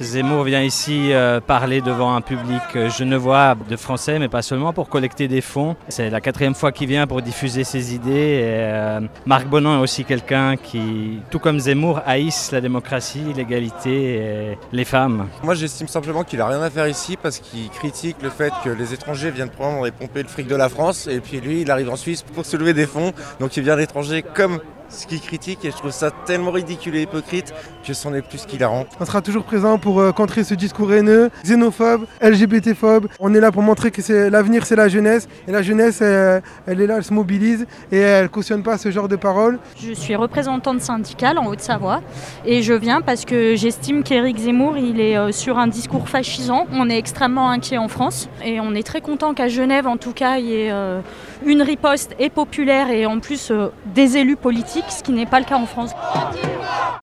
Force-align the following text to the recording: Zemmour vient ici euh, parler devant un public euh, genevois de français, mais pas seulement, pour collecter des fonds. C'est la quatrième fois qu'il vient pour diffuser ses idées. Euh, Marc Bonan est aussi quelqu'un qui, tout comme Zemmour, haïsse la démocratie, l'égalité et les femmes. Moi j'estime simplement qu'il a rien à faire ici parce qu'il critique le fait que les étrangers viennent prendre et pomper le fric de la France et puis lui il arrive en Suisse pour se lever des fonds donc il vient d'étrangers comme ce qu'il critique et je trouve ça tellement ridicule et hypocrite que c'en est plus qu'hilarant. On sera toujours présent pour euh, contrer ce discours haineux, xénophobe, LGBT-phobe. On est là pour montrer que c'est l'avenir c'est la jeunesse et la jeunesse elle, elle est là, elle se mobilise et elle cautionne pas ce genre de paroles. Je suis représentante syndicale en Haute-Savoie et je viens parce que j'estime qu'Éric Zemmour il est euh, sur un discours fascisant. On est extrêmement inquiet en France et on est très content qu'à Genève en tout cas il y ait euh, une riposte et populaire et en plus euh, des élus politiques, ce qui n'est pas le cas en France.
Zemmour 0.00 0.44
vient 0.44 0.62
ici 0.62 1.12
euh, 1.12 1.40
parler 1.40 1.80
devant 1.80 2.14
un 2.14 2.20
public 2.20 2.62
euh, 2.76 2.90
genevois 2.90 3.56
de 3.68 3.76
français, 3.76 4.18
mais 4.18 4.28
pas 4.28 4.42
seulement, 4.42 4.72
pour 4.72 4.88
collecter 4.88 5.28
des 5.28 5.40
fonds. 5.40 5.76
C'est 5.88 6.10
la 6.10 6.20
quatrième 6.20 6.54
fois 6.54 6.72
qu'il 6.72 6.88
vient 6.88 7.06
pour 7.06 7.22
diffuser 7.22 7.64
ses 7.64 7.94
idées. 7.94 8.40
Euh, 8.42 9.00
Marc 9.26 9.46
Bonan 9.46 9.78
est 9.78 9.82
aussi 9.82 10.04
quelqu'un 10.04 10.56
qui, 10.56 11.20
tout 11.30 11.38
comme 11.38 11.60
Zemmour, 11.60 12.00
haïsse 12.06 12.50
la 12.52 12.60
démocratie, 12.60 13.32
l'égalité 13.36 14.14
et 14.14 14.58
les 14.72 14.84
femmes. 14.84 15.28
Moi 15.42 15.54
j'estime 15.54 15.88
simplement 15.88 16.24
qu'il 16.24 16.40
a 16.40 16.48
rien 16.48 16.60
à 16.60 16.70
faire 16.70 16.88
ici 16.88 17.16
parce 17.20 17.38
qu'il 17.38 17.68
critique 17.70 18.16
le 18.22 18.30
fait 18.30 18.52
que 18.64 18.70
les 18.70 18.92
étrangers 18.92 19.30
viennent 19.30 19.50
prendre 19.50 19.86
et 19.86 19.90
pomper 19.90 20.22
le 20.22 20.28
fric 20.28 20.46
de 20.46 20.56
la 20.56 20.68
France 20.68 21.06
et 21.06 21.20
puis 21.20 21.40
lui 21.40 21.62
il 21.62 21.70
arrive 21.70 21.90
en 21.90 21.96
Suisse 21.96 22.22
pour 22.22 22.44
se 22.44 22.56
lever 22.56 22.74
des 22.74 22.86
fonds 22.86 23.12
donc 23.40 23.56
il 23.56 23.62
vient 23.62 23.76
d'étrangers 23.76 24.22
comme 24.22 24.60
ce 24.88 25.06
qu'il 25.06 25.20
critique 25.20 25.64
et 25.64 25.70
je 25.70 25.76
trouve 25.76 25.90
ça 25.90 26.10
tellement 26.10 26.50
ridicule 26.50 26.96
et 26.96 27.02
hypocrite 27.02 27.52
que 27.86 27.92
c'en 27.92 28.14
est 28.14 28.22
plus 28.22 28.46
qu'hilarant. 28.46 28.86
On 29.00 29.04
sera 29.04 29.20
toujours 29.20 29.44
présent 29.44 29.78
pour 29.78 30.00
euh, 30.00 30.12
contrer 30.12 30.44
ce 30.44 30.54
discours 30.54 30.92
haineux, 30.92 31.30
xénophobe, 31.44 32.06
LGBT-phobe. 32.22 33.08
On 33.20 33.34
est 33.34 33.40
là 33.40 33.52
pour 33.52 33.62
montrer 33.62 33.90
que 33.90 34.02
c'est 34.02 34.30
l'avenir 34.30 34.66
c'est 34.66 34.76
la 34.76 34.88
jeunesse 34.88 35.28
et 35.48 35.52
la 35.52 35.62
jeunesse 35.62 36.00
elle, 36.00 36.42
elle 36.66 36.80
est 36.80 36.86
là, 36.86 36.96
elle 36.98 37.04
se 37.04 37.12
mobilise 37.12 37.66
et 37.92 37.98
elle 37.98 38.28
cautionne 38.28 38.62
pas 38.62 38.78
ce 38.78 38.90
genre 38.90 39.08
de 39.08 39.16
paroles. 39.16 39.58
Je 39.80 39.92
suis 39.92 40.16
représentante 40.16 40.80
syndicale 40.80 41.38
en 41.38 41.46
Haute-Savoie 41.46 42.02
et 42.46 42.62
je 42.62 42.72
viens 42.72 43.00
parce 43.00 43.24
que 43.24 43.56
j'estime 43.56 44.02
qu'Éric 44.02 44.38
Zemmour 44.38 44.76
il 44.76 45.00
est 45.00 45.16
euh, 45.16 45.32
sur 45.32 45.58
un 45.58 45.66
discours 45.66 46.08
fascisant. 46.08 46.66
On 46.72 46.88
est 46.90 46.98
extrêmement 46.98 47.50
inquiet 47.50 47.78
en 47.78 47.88
France 47.88 48.28
et 48.44 48.60
on 48.60 48.74
est 48.74 48.82
très 48.82 49.00
content 49.00 49.34
qu'à 49.34 49.48
Genève 49.48 49.86
en 49.86 49.96
tout 49.96 50.12
cas 50.12 50.38
il 50.38 50.46
y 50.46 50.54
ait 50.54 50.70
euh, 50.70 51.00
une 51.44 51.62
riposte 51.62 52.14
et 52.18 52.30
populaire 52.30 52.90
et 52.90 53.06
en 53.06 53.20
plus 53.20 53.50
euh, 53.50 53.68
des 53.94 54.16
élus 54.16 54.36
politiques, 54.36 54.73
ce 54.88 55.02
qui 55.02 55.12
n'est 55.12 55.26
pas 55.26 55.38
le 55.38 55.44
cas 55.44 55.56
en 55.56 55.66
France. 55.66 55.90